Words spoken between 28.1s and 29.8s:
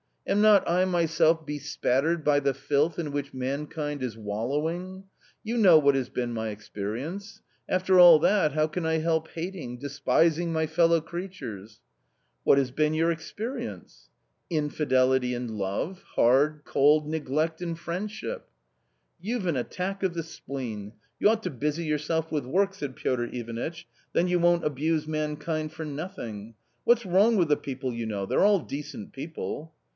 they're all decent people."